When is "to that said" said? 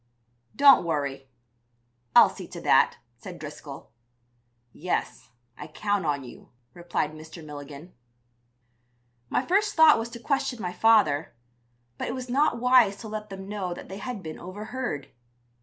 2.47-3.37